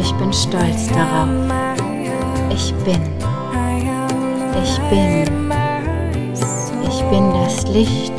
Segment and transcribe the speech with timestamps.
[0.00, 1.28] ich bin stolz darauf.
[2.50, 3.00] Ich bin,
[4.62, 5.50] ich bin,
[6.88, 8.12] ich bin das Licht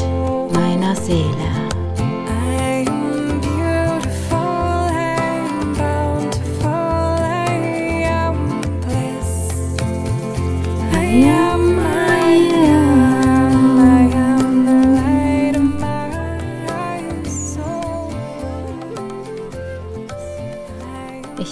[0.53, 1.49] meiner Seele.
[11.11, 11.48] Ich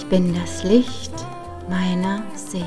[0.10, 1.14] bin das Licht
[1.68, 2.66] meiner Seele.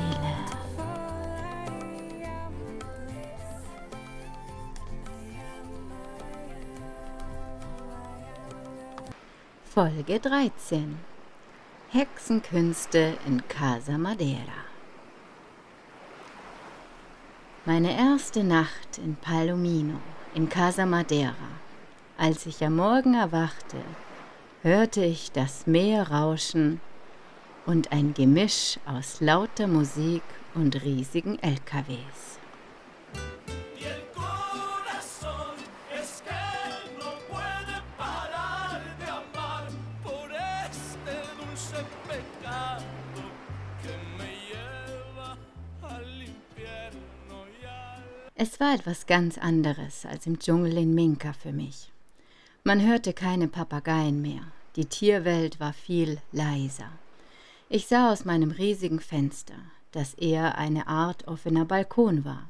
[9.65, 10.99] Folge 13
[11.89, 14.37] Hexenkünste in Casa Madeira
[17.65, 19.99] Meine erste Nacht in Palomino
[20.35, 21.33] in Casa Madeira.
[22.19, 23.77] Als ich am Morgen erwachte,
[24.61, 26.79] hörte ich das Meer rauschen
[27.65, 30.23] und ein Gemisch aus lauter Musik
[30.55, 32.39] und riesigen LKWs.
[48.43, 51.91] Es war etwas ganz anderes als im Dschungel in Minka für mich.
[52.63, 54.41] Man hörte keine Papageien mehr,
[54.75, 56.89] die Tierwelt war viel leiser.
[57.73, 59.55] Ich sah aus meinem riesigen Fenster,
[59.93, 62.49] das eher eine Art offener Balkon war.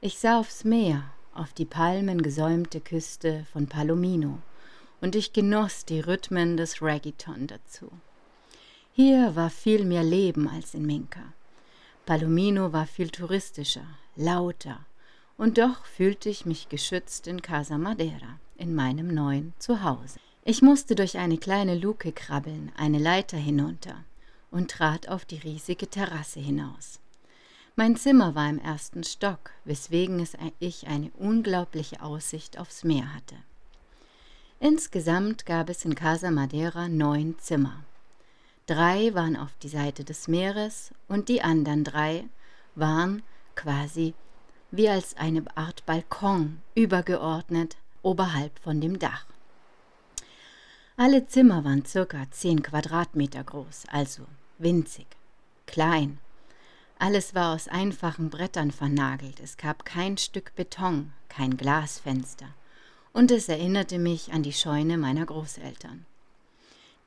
[0.00, 1.02] Ich sah aufs Meer,
[1.34, 4.38] auf die palmengesäumte Küste von Palomino,
[5.00, 7.90] und ich genoss die Rhythmen des Reggaeton dazu.
[8.92, 11.32] Hier war viel mehr Leben als in Minka.
[12.06, 14.78] Palomino war viel touristischer, lauter,
[15.36, 20.20] und doch fühlte ich mich geschützt in Casa Madeira, in meinem neuen Zuhause.
[20.44, 24.04] Ich musste durch eine kleine Luke krabbeln, eine Leiter hinunter
[24.54, 27.00] und trat auf die riesige Terrasse hinaus.
[27.74, 33.34] Mein Zimmer war im ersten Stock, weswegen es ich eine unglaubliche Aussicht aufs Meer hatte.
[34.60, 37.82] Insgesamt gab es in Casa Madeira neun Zimmer.
[38.66, 42.24] Drei waren auf die Seite des Meeres und die anderen drei
[42.76, 43.24] waren
[43.56, 44.14] quasi
[44.70, 49.26] wie als eine Art Balkon übergeordnet oberhalb von dem Dach.
[50.96, 54.26] Alle Zimmer waren circa zehn Quadratmeter groß, also
[54.58, 55.06] winzig,
[55.66, 56.18] klein.
[56.98, 62.48] Alles war aus einfachen Brettern vernagelt, es gab kein Stück Beton, kein Glasfenster,
[63.12, 66.06] und es erinnerte mich an die Scheune meiner Großeltern.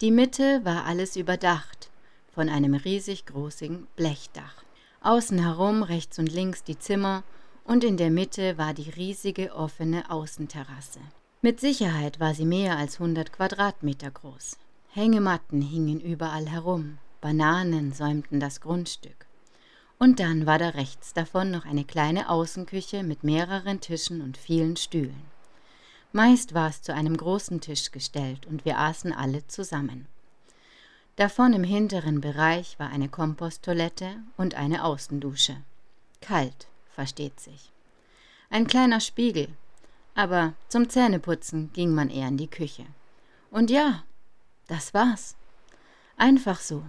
[0.02, 1.90] Die Mitte war alles überdacht,
[2.34, 4.64] von einem riesig großen Blechdach.
[5.02, 7.24] Außen herum rechts und links die Zimmer
[7.64, 11.00] und in der Mitte war die riesige offene Außenterrasse.
[11.42, 14.58] Mit Sicherheit war sie mehr als 100 Quadratmeter groß.
[14.90, 19.26] Hängematten hingen überall herum, Bananen säumten das Grundstück.
[20.00, 24.78] Und dann war da rechts davon noch eine kleine Außenküche mit mehreren Tischen und vielen
[24.78, 25.26] Stühlen.
[26.12, 30.08] Meist war es zu einem großen Tisch gestellt und wir aßen alle zusammen.
[31.16, 35.58] Davon im hinteren Bereich war eine Komposttoilette und eine Außendusche.
[36.22, 37.72] Kalt, versteht sich.
[38.50, 39.50] Ein kleiner Spiegel,
[40.14, 42.86] aber zum Zähneputzen ging man eher in die Küche.
[43.50, 44.04] Und ja,
[44.68, 45.36] das war's.
[46.18, 46.84] Einfach so,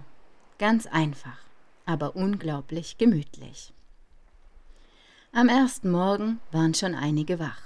[0.59, 1.37] Ganz einfach,
[1.85, 3.73] aber unglaublich gemütlich.
[5.31, 7.61] Am ersten Morgen waren schon einige wach.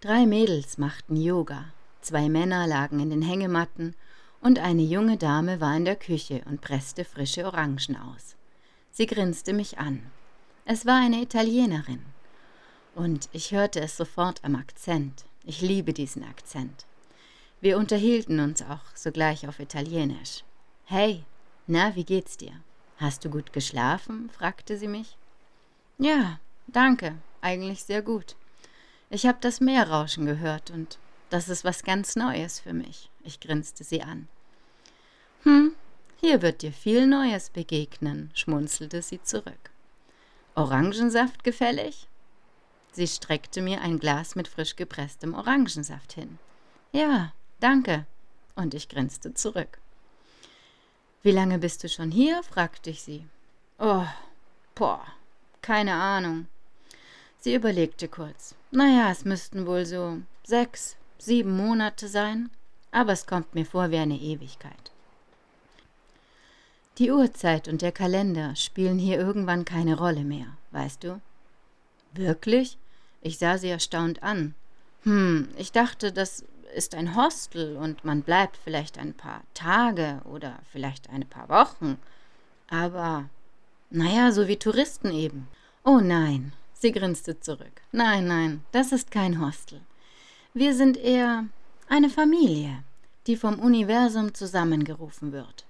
[0.00, 3.96] Drei Mädels machten Yoga, zwei Männer lagen in den Hängematten
[4.40, 8.36] und eine junge Dame war in der Küche und presste frische Orangen aus.
[8.92, 10.00] Sie grinste mich an.
[10.66, 12.02] Es war eine Italienerin.
[12.94, 15.24] Und ich hörte es sofort am Akzent.
[15.42, 16.86] Ich liebe diesen Akzent.
[17.60, 20.44] Wir unterhielten uns auch sogleich auf Italienisch.
[20.84, 21.24] Hey,
[21.66, 22.52] na, wie geht's dir?
[22.98, 24.30] Hast du gut geschlafen?
[24.30, 25.16] fragte sie mich.
[25.98, 28.36] Ja, danke, eigentlich sehr gut.
[29.10, 30.98] Ich habe das Meerrauschen gehört und
[31.30, 33.10] das ist was ganz Neues für mich.
[33.22, 34.28] Ich grinste sie an.
[35.44, 35.74] Hm,
[36.20, 39.70] hier wird dir viel Neues begegnen, schmunzelte sie zurück.
[40.54, 42.08] Orangensaft gefällig?
[42.92, 46.38] Sie streckte mir ein Glas mit frisch gepresstem Orangensaft hin.
[46.92, 48.06] Ja, danke.
[48.54, 49.78] Und ich grinste zurück.
[51.24, 52.42] Wie lange bist du schon hier?
[52.42, 53.24] fragte ich sie.
[53.78, 54.06] Oh,
[54.74, 55.00] boah,
[55.62, 56.48] keine Ahnung.
[57.40, 58.54] Sie überlegte kurz.
[58.70, 62.50] Naja, es müssten wohl so sechs, sieben Monate sein,
[62.92, 64.92] aber es kommt mir vor wie eine Ewigkeit.
[66.98, 71.22] Die Uhrzeit und der Kalender spielen hier irgendwann keine Rolle mehr, weißt du?
[72.12, 72.76] Wirklich?
[73.22, 74.54] Ich sah sie erstaunt an.
[75.04, 76.44] Hm, ich dachte, das
[76.74, 81.98] ist ein Hostel und man bleibt vielleicht ein paar Tage oder vielleicht ein paar Wochen.
[82.68, 83.28] Aber,
[83.90, 85.48] naja, so wie Touristen eben.
[85.84, 87.82] Oh nein, sie grinste zurück.
[87.92, 89.80] Nein, nein, das ist kein Hostel.
[90.52, 91.46] Wir sind eher
[91.88, 92.82] eine Familie,
[93.26, 95.64] die vom Universum zusammengerufen wird.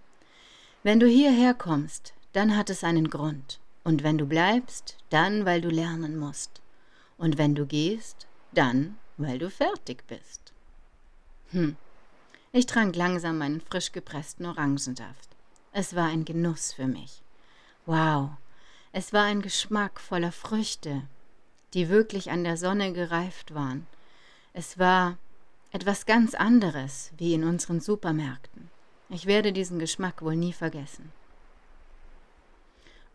[0.83, 3.61] Wenn du hierher kommst, dann hat es einen Grund.
[3.85, 6.61] Und wenn du bleibst, dann, weil du lernen musst.
[7.17, 10.44] Und wenn du gehst, dann, weil du fertig bist.
[11.51, 11.77] Hm.
[12.53, 15.29] Ich trank langsam meinen frisch gepressten Orangensaft.
[15.73, 17.23] Es war ein Genuss für mich.
[17.87, 18.31] Wow,
[18.93, 21.03] es war ein Geschmack voller Früchte,
[21.75, 23.87] die wirklich an der Sonne gereift waren.
[24.53, 25.19] Es war
[25.73, 28.71] etwas ganz anderes wie in unseren Supermärkten.
[29.11, 31.13] Ich werde diesen Geschmack wohl nie vergessen.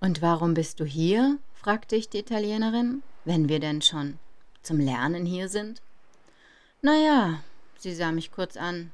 [0.02, 1.38] Und warum bist du hier?
[1.54, 4.20] fragte ich die Italienerin, wenn wir denn schon
[4.62, 5.82] zum Lernen hier sind.
[6.82, 7.44] Na ja,
[7.82, 8.92] sie sah mich kurz an.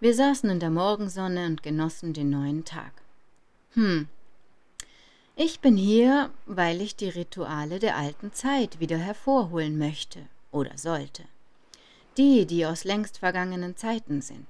[0.00, 2.92] Wir saßen in der Morgensonne und genossen den neuen Tag.
[3.72, 4.08] Hm.
[5.36, 10.20] Ich bin hier, weil ich die Rituale der alten Zeit wieder hervorholen möchte
[10.50, 11.24] oder sollte.
[12.16, 14.46] Die, die aus längst vergangenen Zeiten sind.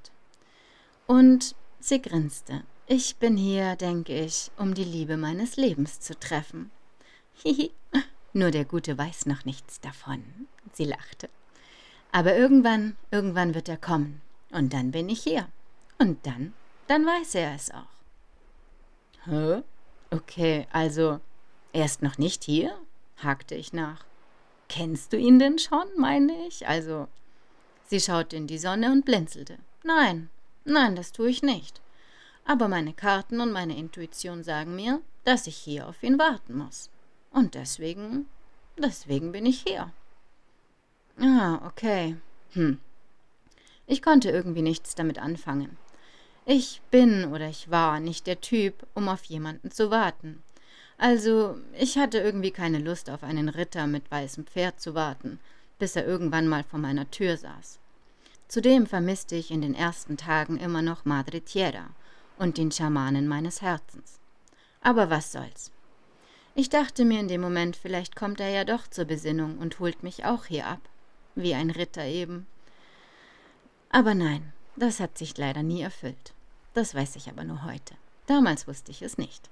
[1.07, 2.63] Und sie grinste.
[2.87, 6.71] Ich bin hier, denke ich, um die Liebe meines Lebens zu treffen.
[7.43, 7.73] Hihi,
[8.33, 10.23] nur der Gute weiß noch nichts davon.
[10.73, 11.29] Sie lachte.
[12.17, 14.23] Aber irgendwann, irgendwann wird er kommen.
[14.51, 15.49] Und dann bin ich hier.
[15.99, 16.55] Und dann,
[16.87, 17.85] dann weiß er es auch.
[19.25, 19.63] Hä?
[20.11, 21.21] Okay, also,
[21.75, 22.79] er ist noch nicht hier?
[23.19, 24.05] hakte ich nach.
[24.69, 26.67] Kennst du ihn denn schon, meine ich?
[26.67, 27.09] Also,
[27.85, 29.59] sie schaute in die Sonne und blinzelte.
[29.83, 30.31] Nein,
[30.65, 31.83] nein, das tue ich nicht
[32.47, 36.91] aber meine Karten und meine Intuition sagen mir, dass ich hier auf ihn warten muss.
[37.31, 38.27] Und deswegen,
[38.79, 39.93] deswegen bin ich hier.
[41.19, 42.17] Ah, okay.
[42.53, 42.79] Hm.
[43.87, 45.77] Ich konnte irgendwie nichts damit anfangen.
[46.45, 50.43] Ich bin oder ich war nicht der Typ, um auf jemanden zu warten.
[50.99, 55.41] Also, ich hatte irgendwie keine Lust auf einen Ritter mit weißem Pferd zu warten,
[55.79, 57.79] bis er irgendwann mal vor meiner Tür saß.
[58.49, 61.91] Zudem vermisste ich in den ersten Tagen immer noch Madre Tierra
[62.39, 64.21] und den Schamanen meines Herzens.
[64.81, 65.73] Aber was soll's.
[66.55, 70.03] Ich dachte mir in dem Moment, vielleicht kommt er ja doch zur Besinnung und holt
[70.03, 70.81] mich auch hier ab,
[71.37, 72.47] wie ein Ritter eben.
[73.91, 76.35] Aber nein, das hat sich leider nie erfüllt.
[76.75, 77.95] Das weiß ich aber nur heute.
[78.27, 79.49] Damals wusste ich es nicht.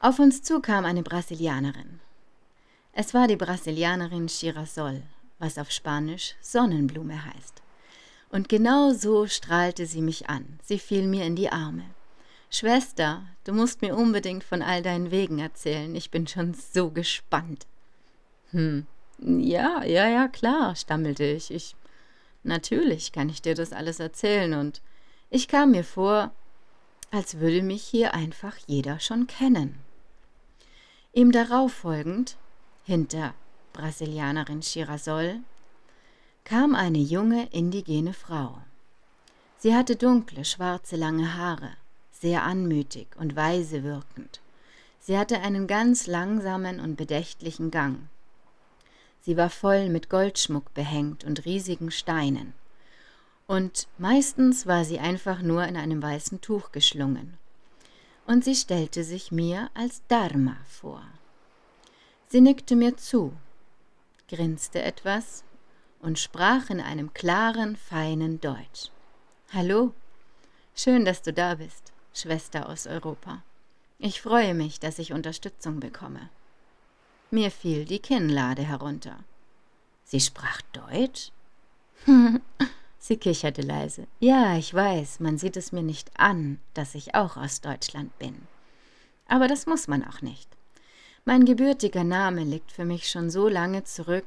[0.00, 2.00] Auf uns zu kam eine Brasilianerin.
[2.92, 5.02] Es war die Brasilianerin Girasol,
[5.38, 7.62] was auf Spanisch Sonnenblume heißt.
[8.30, 10.58] Und genau so strahlte sie mich an.
[10.62, 11.84] Sie fiel mir in die Arme.
[12.50, 15.94] Schwester, du musst mir unbedingt von all deinen Wegen erzählen.
[15.94, 17.66] Ich bin schon so gespannt.
[18.50, 18.86] Hm.
[19.26, 21.50] Ja, ja, ja, klar, stammelte ich.
[21.50, 21.74] Ich.
[22.42, 24.82] Natürlich kann ich dir das alles erzählen und
[25.30, 26.30] ich kam mir vor,
[27.10, 29.78] als würde mich hier einfach jeder schon kennen.
[31.14, 32.36] Ihm darauf folgend,
[32.84, 33.32] hinter
[33.72, 35.40] Brasilianerin Chirasol,
[36.44, 38.58] kam eine junge indigene Frau.
[39.56, 41.70] Sie hatte dunkle, schwarze, lange Haare,
[42.10, 44.42] sehr anmutig und weise wirkend.
[45.00, 48.10] Sie hatte einen ganz langsamen und bedächtlichen Gang.
[49.24, 52.52] Sie war voll mit Goldschmuck behängt und riesigen Steinen.
[53.46, 57.38] Und meistens war sie einfach nur in einem weißen Tuch geschlungen.
[58.26, 61.02] Und sie stellte sich mir als Dharma vor.
[62.28, 63.32] Sie nickte mir zu,
[64.28, 65.42] grinste etwas
[66.00, 68.90] und sprach in einem klaren, feinen Deutsch.
[69.54, 69.94] Hallo,
[70.74, 73.42] schön, dass du da bist, Schwester aus Europa.
[73.98, 76.28] Ich freue mich, dass ich Unterstützung bekomme.
[77.34, 79.16] Mir fiel die Kinnlade herunter.
[80.04, 81.32] Sie sprach Deutsch?
[83.00, 84.06] Sie kicherte leise.
[84.20, 88.46] Ja, ich weiß, man sieht es mir nicht an, dass ich auch aus Deutschland bin.
[89.26, 90.48] Aber das muss man auch nicht.
[91.24, 94.26] Mein gebürtiger Name liegt für mich schon so lange zurück,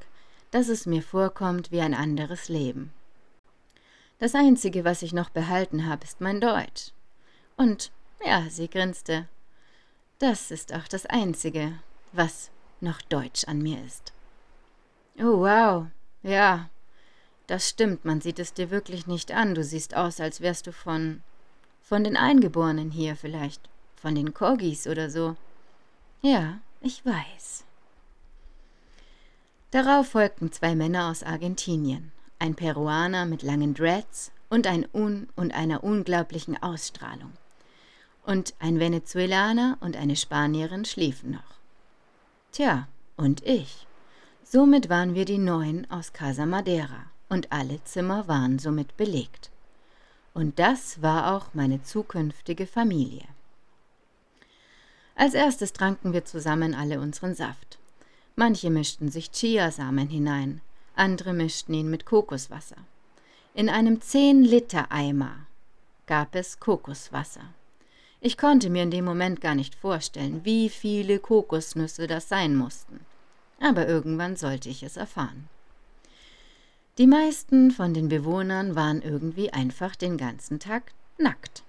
[0.51, 2.91] dass es mir vorkommt wie ein anderes Leben.
[4.19, 6.91] Das Einzige, was ich noch behalten habe, ist mein Deutsch.
[7.55, 7.89] Und
[8.25, 9.29] ja, sie grinste.
[10.19, 11.79] Das ist auch das Einzige,
[12.11, 14.13] was noch Deutsch an mir ist.
[15.19, 15.87] Oh, wow.
[16.23, 16.69] Ja,
[17.47, 19.55] das stimmt, man sieht es dir wirklich nicht an.
[19.55, 21.21] Du siehst aus, als wärst du von.
[21.81, 23.69] von den Eingeborenen hier vielleicht.
[23.95, 25.35] Von den Corgis oder so.
[26.21, 27.63] Ja, ich weiß.
[29.71, 35.53] Darauf folgten zwei Männer aus Argentinien, ein Peruaner mit langen Dreads und, ein un und
[35.53, 37.33] einer unglaublichen Ausstrahlung.
[38.27, 41.55] und ein Venezuelaner und eine Spanierin schliefen noch.
[42.57, 42.87] Tja,
[43.17, 43.85] und ich.
[44.43, 49.51] Somit waren wir die Neun aus Casa Madeira und alle Zimmer waren somit belegt.
[50.33, 53.25] Und das war auch meine zukünftige Familie.
[55.13, 57.77] Als erstes tranken wir zusammen alle unseren Saft.
[58.35, 60.61] Manche mischten sich Chiasamen hinein,
[60.95, 62.77] andere mischten ihn mit Kokoswasser.
[63.53, 65.45] In einem 10-Liter-Eimer
[66.07, 67.53] gab es Kokoswasser.
[68.19, 72.99] Ich konnte mir in dem Moment gar nicht vorstellen, wie viele Kokosnüsse das sein mussten.
[73.59, 75.47] Aber irgendwann sollte ich es erfahren.
[76.97, 81.63] Die meisten von den Bewohnern waren irgendwie einfach den ganzen Tag nackt.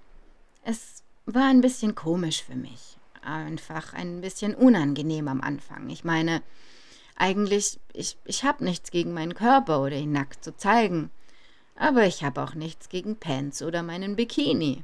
[0.65, 5.89] Es war ein bisschen komisch für mich einfach ein bisschen unangenehm am Anfang.
[5.91, 6.43] Ich meine,
[7.17, 11.11] eigentlich, ich, ich habe nichts gegen meinen Körper oder ihn nackt zu zeigen.
[11.77, 14.83] Aber ich habe auch nichts gegen Pants oder meinen Bikini.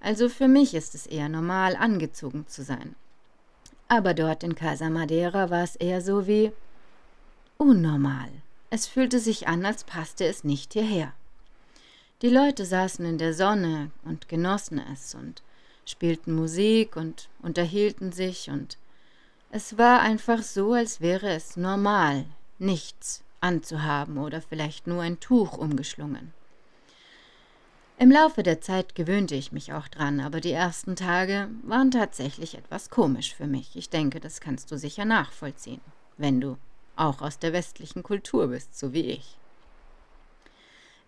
[0.00, 2.94] Also für mich ist es eher normal, angezogen zu sein.
[3.88, 6.52] Aber dort in Casa Madeira war es eher so wie
[7.56, 8.28] unnormal.
[8.70, 11.12] Es fühlte sich an, als passte es nicht hierher.
[12.22, 15.42] Die Leute saßen in der Sonne und genossen es und
[15.86, 18.76] spielten Musik und unterhielten sich und
[19.50, 22.26] es war einfach so, als wäre es normal,
[22.58, 26.34] nichts anzuhaben oder vielleicht nur ein Tuch umgeschlungen.
[27.98, 32.56] Im Laufe der Zeit gewöhnte ich mich auch dran, aber die ersten Tage waren tatsächlich
[32.56, 33.74] etwas komisch für mich.
[33.74, 35.80] Ich denke, das kannst du sicher nachvollziehen,
[36.16, 36.56] wenn du
[36.94, 39.36] auch aus der westlichen Kultur bist, so wie ich.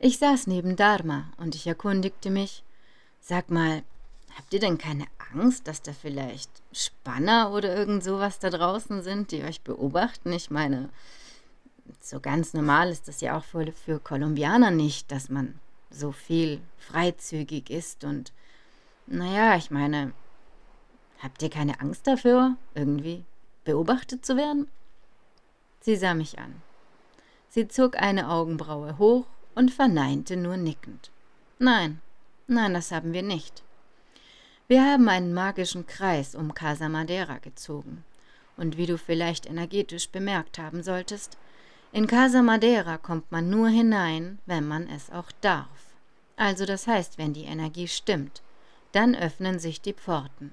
[0.01, 2.65] Ich saß neben Dharma und ich erkundigte mich,
[3.21, 3.83] sag mal,
[4.37, 9.33] Habt ihr denn keine Angst, dass da vielleicht Spanner oder irgend sowas da draußen sind,
[9.33, 10.33] die euch beobachten?
[10.33, 10.89] Ich meine,
[12.01, 15.59] so ganz normal ist das ja auch für, für Kolumbianer nicht, dass man
[15.91, 18.33] so viel freizügig ist und
[19.07, 20.13] naja, ich meine,
[21.21, 23.25] habt ihr keine Angst dafür, irgendwie
[23.65, 24.69] beobachtet zu werden?
[25.81, 26.63] Sie sah mich an.
[27.49, 31.11] Sie zog eine Augenbraue hoch und verneinte nur nickend.
[31.59, 32.01] Nein,
[32.47, 33.65] nein, das haben wir nicht.
[34.69, 38.05] Wir haben einen magischen Kreis um Casa Madeira gezogen.
[38.57, 41.37] Und wie du vielleicht energetisch bemerkt haben solltest,
[41.93, 45.95] in Casa Madeira kommt man nur hinein, wenn man es auch darf.
[46.37, 48.43] Also das heißt, wenn die Energie stimmt,
[48.93, 50.53] dann öffnen sich die Pforten.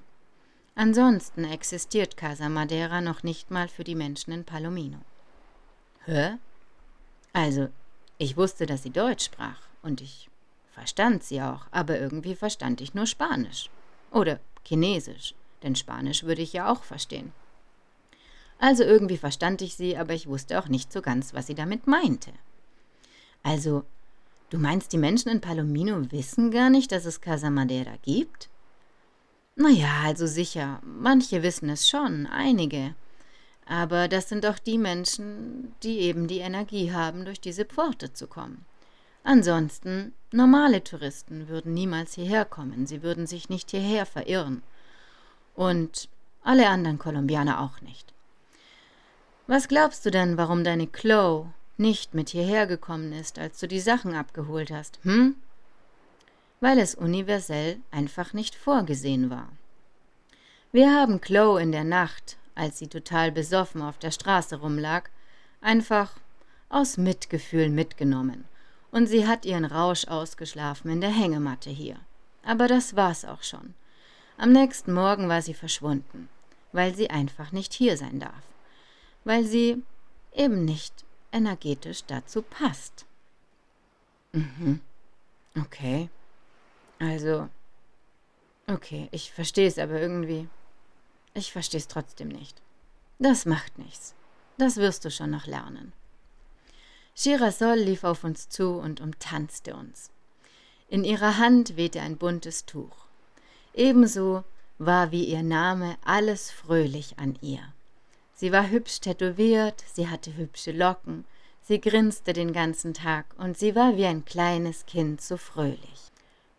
[0.74, 4.98] Ansonsten existiert Casa Madeira noch nicht mal für die Menschen in Palomino.
[6.04, 6.38] Hä?
[7.32, 7.68] Also,
[8.16, 10.28] ich wusste, dass sie Deutsch sprach, und ich
[10.72, 13.70] verstand sie auch, aber irgendwie verstand ich nur Spanisch.
[14.10, 17.32] Oder Chinesisch, denn Spanisch würde ich ja auch verstehen.
[18.58, 21.86] Also irgendwie verstand ich sie, aber ich wusste auch nicht so ganz, was sie damit
[21.86, 22.32] meinte.
[23.42, 23.84] Also,
[24.50, 28.48] du meinst, die Menschen in Palomino wissen gar nicht, dass es Casa Madeira gibt?
[29.54, 32.94] Naja, also sicher, manche wissen es schon, einige.
[33.66, 38.26] Aber das sind doch die Menschen, die eben die Energie haben, durch diese Pforte zu
[38.26, 38.64] kommen.
[39.24, 44.62] Ansonsten, normale Touristen würden niemals hierher kommen, sie würden sich nicht hierher verirren.
[45.54, 46.08] Und
[46.42, 48.14] alle anderen Kolumbianer auch nicht.
[49.48, 53.80] Was glaubst du denn, warum deine Chloe nicht mit hierher gekommen ist, als du die
[53.80, 55.36] Sachen abgeholt hast, hm?
[56.60, 59.48] Weil es universell einfach nicht vorgesehen war.
[60.70, 65.04] Wir haben Chloe in der Nacht, als sie total besoffen auf der Straße rumlag,
[65.62, 66.12] einfach
[66.68, 68.44] aus Mitgefühl mitgenommen
[68.90, 71.96] und sie hat ihren Rausch ausgeschlafen in der Hängematte hier.
[72.42, 73.72] Aber das war's auch schon.
[74.36, 76.28] Am nächsten Morgen war sie verschwunden,
[76.72, 78.42] weil sie einfach nicht hier sein darf,
[79.28, 79.82] weil sie
[80.32, 83.04] eben nicht energetisch dazu passt.
[84.32, 84.80] Mhm.
[85.54, 86.08] Okay.
[86.98, 87.50] Also.
[88.66, 90.48] Okay, ich verstehe es aber irgendwie.
[91.34, 92.62] Ich verstehe es trotzdem nicht.
[93.18, 94.14] Das macht nichts.
[94.56, 95.92] Das wirst du schon noch lernen.
[97.14, 100.10] Girasol lief auf uns zu und umtanzte uns.
[100.88, 102.96] In ihrer Hand wehte ein buntes Tuch.
[103.74, 104.42] Ebenso
[104.78, 107.74] war wie ihr Name alles fröhlich an ihr.
[108.40, 111.24] Sie war hübsch tätowiert, sie hatte hübsche Locken,
[111.60, 116.12] sie grinste den ganzen Tag und sie war wie ein kleines Kind so fröhlich.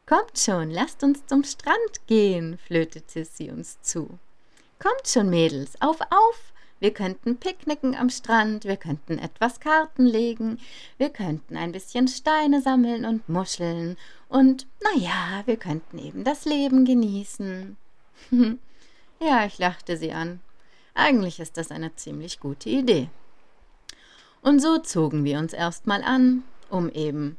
[0.06, 4.20] Kommt schon, lasst uns zum Strand gehen, flötete sie uns zu.
[4.78, 10.60] Kommt schon, Mädels, auf, auf, wir könnten picknicken am Strand, wir könnten etwas Karten legen,
[10.98, 13.96] wir könnten ein bisschen Steine sammeln und Muscheln
[14.28, 17.78] und, na ja, wir könnten eben das Leben genießen.
[19.22, 20.42] ja, ich lachte sie an.
[21.00, 23.10] Eigentlich ist das eine ziemlich gute Idee.
[24.42, 27.38] Und so zogen wir uns erstmal an, um eben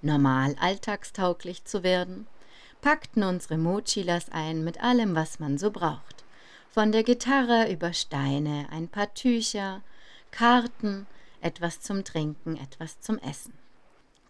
[0.00, 2.26] normal alltagstauglich zu werden.
[2.80, 6.24] packten unsere Mochilas ein mit allem, was man so braucht.
[6.70, 9.82] Von der Gitarre über Steine, ein paar Tücher,
[10.30, 11.06] Karten,
[11.42, 13.52] etwas zum Trinken, etwas zum Essen.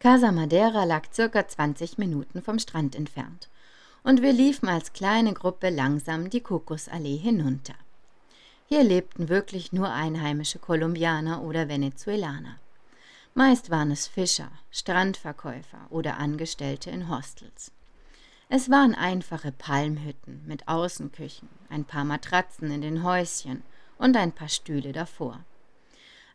[0.01, 3.49] Casa Madeira lag circa 20 Minuten vom Strand entfernt
[4.03, 7.75] und wir liefen als kleine Gruppe langsam die Kokosallee hinunter.
[8.73, 12.59] Hier lebten wirklich nur einheimische Kolumbianer oder Venezuelaner.
[13.35, 17.71] Meist waren es Fischer, Strandverkäufer oder Angestellte in Hostels.
[18.49, 23.63] Es waren einfache Palmhütten mit Außenküchen, ein paar Matratzen in den Häuschen
[23.99, 25.41] und ein paar Stühle davor.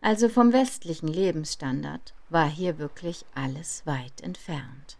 [0.01, 4.99] Also vom westlichen Lebensstandard war hier wirklich alles weit entfernt.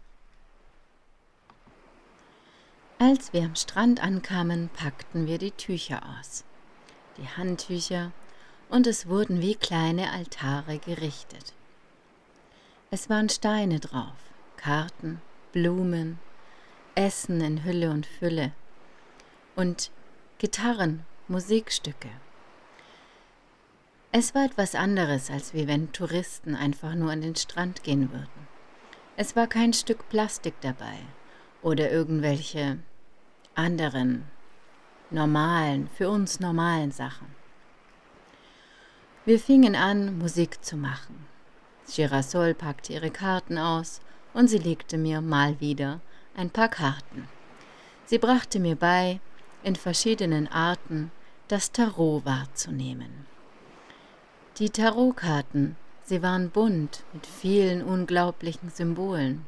[2.98, 6.42] Als wir am Strand ankamen, packten wir die Tücher aus,
[7.18, 8.12] die Handtücher,
[8.68, 11.52] und es wurden wie kleine Altare gerichtet.
[12.90, 14.16] Es waren Steine drauf,
[14.56, 15.20] Karten,
[15.52, 16.18] Blumen,
[16.94, 18.52] Essen in Hülle und Fülle
[19.56, 19.90] und
[20.38, 22.08] Gitarren, Musikstücke.
[24.10, 28.48] Es war etwas anderes, als wie wenn Touristen einfach nur an den Strand gehen würden.
[29.16, 30.98] Es war kein Stück Plastik dabei
[31.60, 32.78] oder irgendwelche
[33.54, 34.24] anderen,
[35.10, 37.26] normalen, für uns normalen Sachen.
[39.24, 41.26] Wir fingen an, Musik zu machen.
[41.90, 44.00] Girasol packte ihre Karten aus
[44.34, 46.00] und sie legte mir mal wieder
[46.36, 47.28] ein paar Karten.
[48.04, 49.20] Sie brachte mir bei,
[49.62, 51.10] in verschiedenen Arten
[51.48, 53.26] das Tarot wahrzunehmen.
[54.58, 59.46] Die Tarotkarten, sie waren bunt mit vielen unglaublichen Symbolen.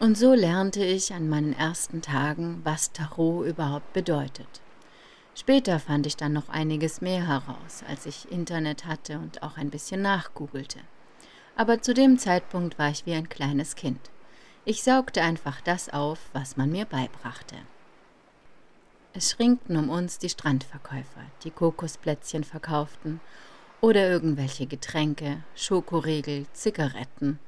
[0.00, 4.60] Und so lernte ich an meinen ersten Tagen, was Tarot überhaupt bedeutet.
[5.34, 9.70] Später fand ich dann noch einiges mehr heraus, als ich Internet hatte und auch ein
[9.70, 10.80] bisschen nachgoogelte.
[11.56, 14.10] Aber zu dem Zeitpunkt war ich wie ein kleines Kind.
[14.64, 17.56] Ich saugte einfach das auf, was man mir beibrachte.
[19.12, 23.20] Es schrinkten um uns die Strandverkäufer, die Kokosplätzchen verkauften
[23.80, 27.38] oder irgendwelche Getränke, Schokoriegel, Zigaretten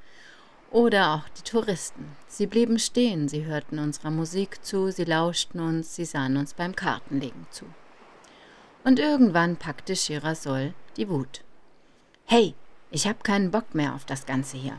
[0.70, 2.16] oder auch die Touristen.
[2.26, 6.74] Sie blieben stehen, sie hörten unserer Musik zu, sie lauschten uns, sie sahen uns beim
[6.74, 7.64] Kartenlegen zu.
[8.84, 11.42] Und irgendwann packte Girasol die Wut.
[12.24, 12.54] Hey,
[12.90, 14.78] ich hab keinen Bock mehr auf das Ganze hier.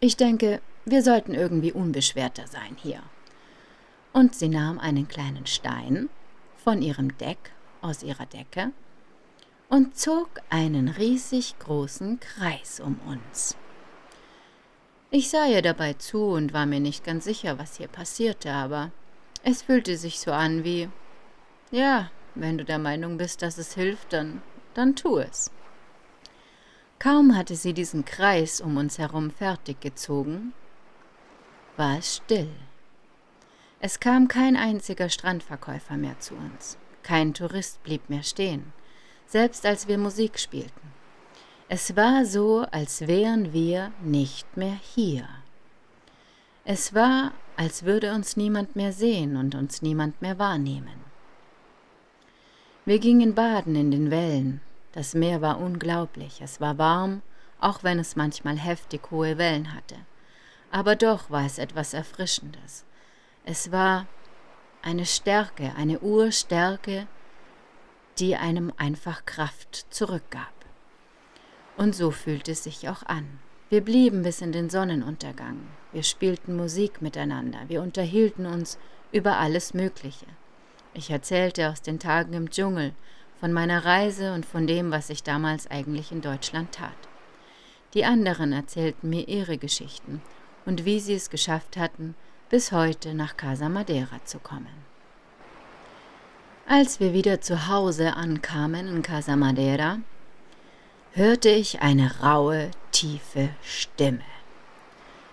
[0.00, 3.02] Ich denke, wir sollten irgendwie unbeschwerter sein hier.
[4.12, 6.08] Und sie nahm einen kleinen Stein
[6.56, 8.72] von ihrem Deck aus ihrer Decke
[9.68, 13.56] und zog einen riesig großen Kreis um uns.
[15.10, 18.90] Ich sah ihr dabei zu und war mir nicht ganz sicher, was hier passierte, aber
[19.42, 20.88] es fühlte sich so an wie,
[21.70, 24.42] ja, wenn du der Meinung bist, dass es hilft, dann,
[24.74, 25.50] dann tu es.
[26.98, 30.52] Kaum hatte sie diesen Kreis um uns herum fertig gezogen,
[31.76, 32.50] war es still.
[33.80, 38.72] Es kam kein einziger Strandverkäufer mehr zu uns, kein Tourist blieb mehr stehen
[39.26, 40.92] selbst als wir Musik spielten.
[41.68, 45.28] Es war so, als wären wir nicht mehr hier.
[46.64, 51.04] Es war, als würde uns niemand mehr sehen und uns niemand mehr wahrnehmen.
[52.84, 54.60] Wir gingen baden in den Wellen.
[54.92, 56.40] Das Meer war unglaublich.
[56.40, 57.22] Es war warm,
[57.60, 59.96] auch wenn es manchmal heftig hohe Wellen hatte.
[60.70, 62.84] Aber doch war es etwas Erfrischendes.
[63.44, 64.06] Es war
[64.82, 67.08] eine Stärke, eine Urstärke,
[68.20, 70.55] die einem einfach Kraft zurückgab.
[71.76, 73.26] Und so fühlte es sich auch an.
[73.68, 75.58] Wir blieben bis in den Sonnenuntergang.
[75.92, 77.58] Wir spielten Musik miteinander.
[77.68, 78.78] Wir unterhielten uns
[79.12, 80.26] über alles Mögliche.
[80.94, 82.92] Ich erzählte aus den Tagen im Dschungel,
[83.40, 86.96] von meiner Reise und von dem, was ich damals eigentlich in Deutschland tat.
[87.92, 90.22] Die anderen erzählten mir ihre Geschichten
[90.64, 92.14] und wie sie es geschafft hatten,
[92.48, 94.86] bis heute nach Casa Madeira zu kommen.
[96.66, 99.98] Als wir wieder zu Hause ankamen in Casa Madeira,
[101.16, 104.20] hörte ich eine raue, tiefe Stimme.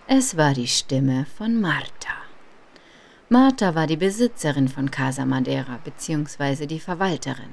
[0.06, 2.14] Es war die Stimme von Marta.
[3.28, 6.64] Marta war die Besitzerin von Casa Madeira bzw.
[6.64, 7.52] die Verwalterin.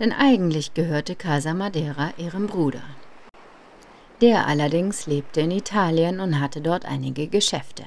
[0.00, 2.82] Denn eigentlich gehörte Casa Madeira ihrem Bruder.
[4.20, 7.84] Der allerdings lebte in Italien und hatte dort einige Geschäfte.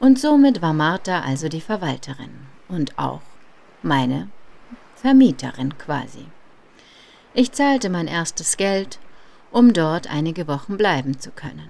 [0.00, 3.22] Und somit war Marta also die Verwalterin und auch
[3.82, 4.28] meine
[4.96, 6.26] Vermieterin quasi.
[7.36, 9.00] Ich zahlte mein erstes Geld,
[9.50, 11.68] um dort einige Wochen bleiben zu können.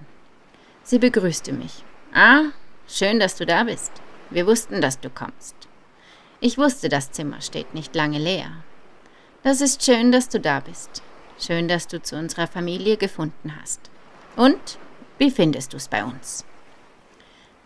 [0.83, 1.85] Sie begrüßte mich.
[2.12, 2.50] Ah,
[2.87, 3.90] schön, dass du da bist.
[4.29, 5.57] Wir wussten, dass du kommst.
[6.40, 8.50] Ich wusste, das Zimmer steht nicht lange leer.
[9.42, 11.03] Das ist schön, dass du da bist.
[11.38, 13.90] Schön, dass du zu unserer Familie gefunden hast.
[14.37, 14.79] Und
[15.18, 16.44] wie findest du es bei uns?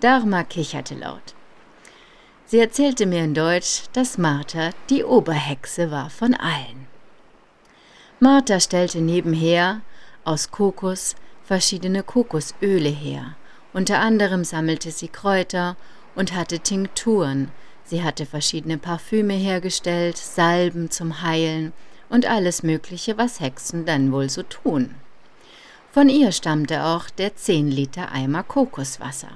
[0.00, 1.34] Dharma kicherte laut.
[2.46, 6.87] Sie erzählte mir in Deutsch, dass Martha die Oberhexe war von allen.
[8.20, 9.80] Martha stellte nebenher
[10.24, 13.36] aus Kokos verschiedene Kokosöle her.
[13.72, 15.76] Unter anderem sammelte sie Kräuter
[16.16, 17.52] und hatte Tinkturen.
[17.84, 21.72] Sie hatte verschiedene Parfüme hergestellt, Salben zum Heilen
[22.08, 24.96] und alles Mögliche, was Hexen dann wohl so tun.
[25.92, 29.30] Von ihr stammte auch der 10 Liter Eimer Kokoswasser.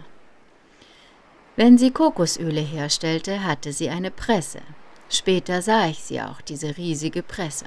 [1.54, 4.60] Wenn sie Kokosöle herstellte, hatte sie eine Presse.
[5.08, 7.66] Später sah ich sie auch, diese riesige Presse.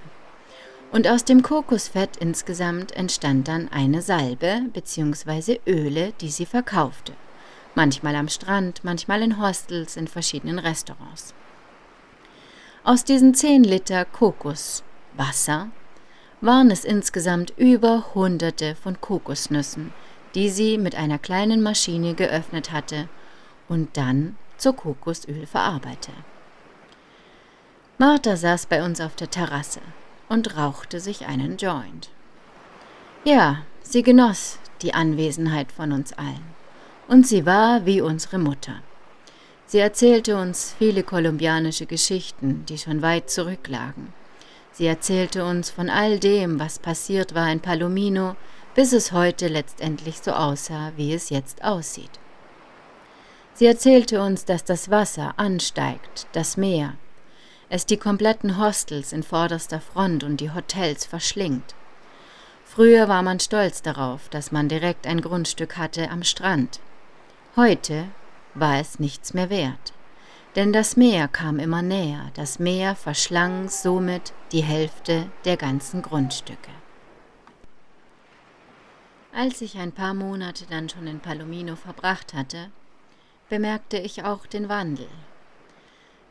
[0.96, 5.60] Und aus dem Kokosfett insgesamt entstand dann eine Salbe bzw.
[5.68, 7.12] Öle, die sie verkaufte.
[7.74, 11.34] Manchmal am Strand, manchmal in Hostels, in verschiedenen Restaurants.
[12.86, 15.68] Aus diesen 10 Liter Kokoswasser
[16.40, 19.92] waren es insgesamt über Hunderte von Kokosnüssen,
[20.34, 23.10] die sie mit einer kleinen Maschine geöffnet hatte
[23.68, 26.14] und dann zu Kokosöl verarbeite.
[27.98, 29.82] Martha saß bei uns auf der Terrasse
[30.30, 32.10] und rauchte sich einen Joint.
[33.24, 36.56] Ja, sie genoss die Anwesenheit von uns allen.
[37.08, 38.82] Und sie war wie unsere Mutter.
[39.68, 44.14] Sie erzählte uns viele kolumbianische Geschichten, die schon weit zurücklagen.
[44.72, 48.36] Sie erzählte uns von all dem, was passiert war in Palomino,
[48.76, 52.20] bis es heute letztendlich so aussah, wie es jetzt aussieht.
[53.54, 56.96] Sie erzählte uns, dass das Wasser ansteigt, das Meer,
[57.76, 61.76] es die kompletten Hostels in vorderster Front und die Hotels verschlingt.
[62.64, 66.80] Früher war man stolz darauf, dass man direkt ein Grundstück hatte am Strand.
[67.58, 68.06] Heute
[68.54, 69.94] war es nichts mehr wert.
[70.56, 76.72] Denn das Meer kam immer näher, das Meer verschlang somit die Hälfte der ganzen Grundstücke.
[79.34, 82.72] Als ich ein paar Monate dann schon in Palomino verbracht hatte,
[83.50, 85.10] bemerkte ich auch den Wandel.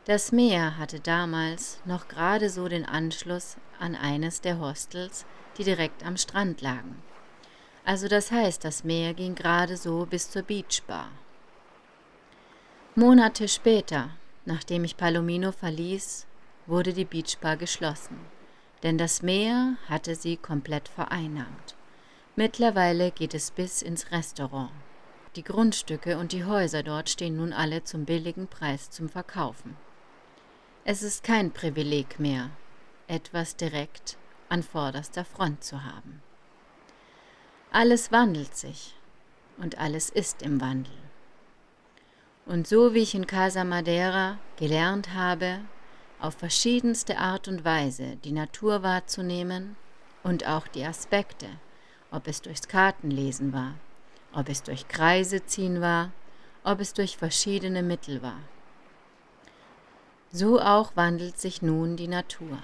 [0.05, 5.25] Das Meer hatte damals noch gerade so den Anschluss an eines der Hostels,
[5.57, 7.01] die direkt am Strand lagen.
[7.85, 11.09] Also das heißt, das Meer ging gerade so bis zur Beachbar.
[12.93, 14.11] Monate später,
[14.45, 16.27] nachdem ich Palomino verließ,
[16.67, 18.19] wurde die Beachbar geschlossen,
[18.83, 21.75] denn das Meer hatte sie komplett vereinnahmt.
[22.35, 24.69] Mittlerweile geht es bis ins Restaurant.
[25.35, 29.75] Die Grundstücke und die Häuser dort stehen nun alle zum billigen Preis zum Verkaufen.
[30.87, 32.51] Es ist kein Privileg mehr,
[33.07, 34.17] etwas direkt
[34.49, 36.21] an vorderster Front zu haben.
[37.71, 38.93] Alles wandelt sich
[39.57, 40.93] und alles ist im Wandel.
[42.45, 45.61] Und so wie ich in Casa Madeira gelernt habe,
[46.19, 49.77] auf verschiedenste Art und Weise die Natur wahrzunehmen
[50.21, 51.47] und auch die Aspekte,
[52.11, 53.73] ob es durchs Kartenlesen war,
[54.33, 56.11] ob es durch Kreise ziehen war,
[56.63, 58.37] ob es durch verschiedene Mittel war.
[60.31, 62.59] So auch wandelt sich nun die Natur.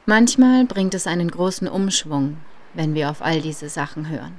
[0.09, 2.37] Manchmal bringt es einen großen Umschwung,
[2.73, 4.35] wenn wir auf all diese Sachen hören.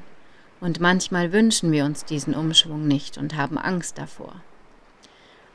[0.62, 4.37] Und manchmal wünschen wir uns diesen Umschwung nicht und haben Angst davor.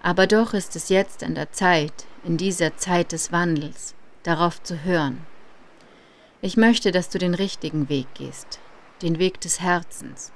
[0.04, 4.84] Aber doch ist es jetzt an der Zeit, in dieser Zeit des Wandels, darauf zu
[4.84, 5.26] hören.
[6.42, 8.60] Ich möchte, dass du den richtigen Weg gehst,
[9.02, 10.32] den Weg des Herzens,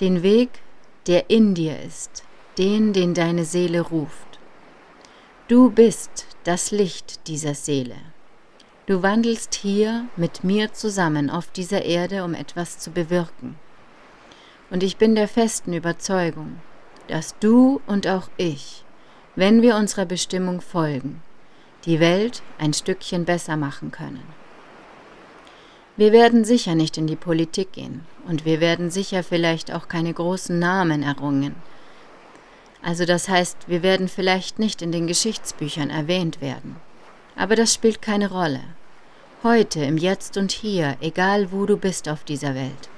[0.00, 0.50] den Weg,
[1.06, 2.24] der in dir ist,
[2.58, 4.38] den, den deine Seele ruft.
[5.48, 7.96] Du bist das Licht dieser Seele
[8.88, 13.56] Du wandelst hier mit mir zusammen auf dieser Erde, um etwas zu bewirken.
[14.70, 16.58] Und ich bin der festen Überzeugung,
[17.06, 18.84] dass du und auch ich,
[19.36, 21.20] wenn wir unserer Bestimmung folgen,
[21.84, 24.24] die Welt ein Stückchen besser machen können.
[25.98, 30.14] Wir werden sicher nicht in die Politik gehen und wir werden sicher vielleicht auch keine
[30.14, 31.56] großen Namen errungen.
[32.80, 36.76] Also das heißt, wir werden vielleicht nicht in den Geschichtsbüchern erwähnt werden.
[37.36, 38.62] Aber das spielt keine Rolle.
[39.44, 42.88] Heute, im Jetzt und Hier, egal wo du bist auf dieser Welt,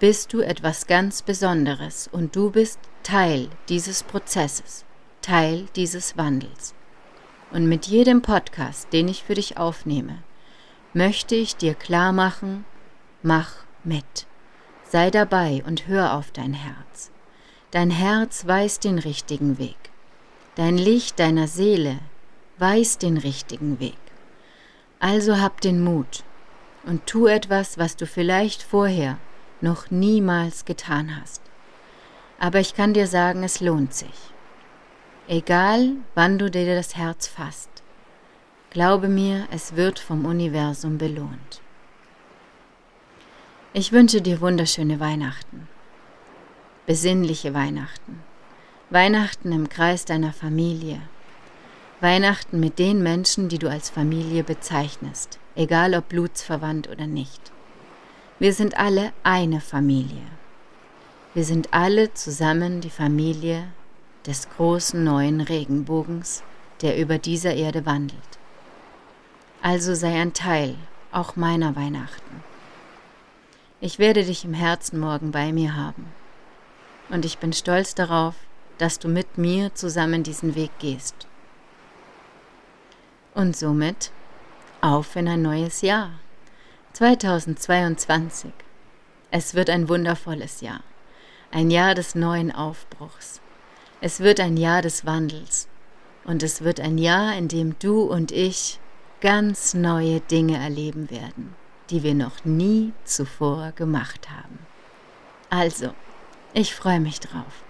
[0.00, 4.84] bist du etwas ganz Besonderes und du bist Teil dieses Prozesses,
[5.20, 6.74] Teil dieses Wandels.
[7.52, 10.24] Und mit jedem Podcast, den ich für dich aufnehme,
[10.94, 12.64] möchte ich dir klar machen,
[13.22, 13.52] mach
[13.84, 14.26] mit.
[14.82, 17.12] Sei dabei und hör auf dein Herz.
[17.70, 19.78] Dein Herz weiß den richtigen Weg.
[20.56, 22.00] Dein Licht deiner Seele
[22.58, 23.94] weiß den richtigen Weg.
[25.02, 26.22] Also hab den Mut
[26.84, 29.18] und tu etwas, was du vielleicht vorher
[29.60, 31.42] noch niemals getan hast.
[32.38, 34.14] Aber ich kann dir sagen, es lohnt sich.
[35.26, 37.82] Egal, wann du dir das Herz fasst,
[38.70, 41.60] glaube mir, es wird vom Universum belohnt.
[43.72, 45.66] Ich wünsche dir wunderschöne Weihnachten,
[46.86, 48.22] besinnliche Weihnachten,
[48.88, 51.02] Weihnachten im Kreis deiner Familie,
[52.02, 57.52] Weihnachten mit den Menschen, die du als Familie bezeichnest, egal ob blutsverwandt oder nicht.
[58.40, 60.26] Wir sind alle eine Familie.
[61.32, 63.68] Wir sind alle zusammen die Familie
[64.26, 66.42] des großen neuen Regenbogens,
[66.80, 68.18] der über dieser Erde wandelt.
[69.62, 70.74] Also sei ein Teil
[71.12, 72.42] auch meiner Weihnachten.
[73.80, 76.06] Ich werde dich im Herzen morgen bei mir haben.
[77.10, 78.34] Und ich bin stolz darauf,
[78.78, 81.28] dass du mit mir zusammen diesen Weg gehst.
[83.34, 84.12] Und somit
[84.82, 86.10] auf in ein neues Jahr.
[86.92, 88.52] 2022.
[89.30, 90.80] Es wird ein wundervolles Jahr.
[91.50, 93.40] Ein Jahr des neuen Aufbruchs.
[94.02, 95.66] Es wird ein Jahr des Wandels.
[96.24, 98.78] Und es wird ein Jahr, in dem du und ich
[99.22, 101.54] ganz neue Dinge erleben werden,
[101.88, 104.58] die wir noch nie zuvor gemacht haben.
[105.48, 105.94] Also,
[106.52, 107.64] ich freue mich drauf.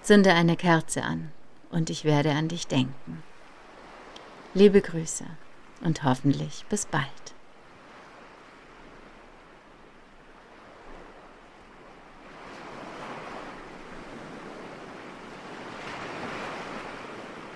[0.00, 1.32] Zünde eine Kerze an
[1.70, 3.22] und ich werde an dich denken.
[4.52, 5.26] Liebe Grüße
[5.82, 7.04] und hoffentlich bis bald.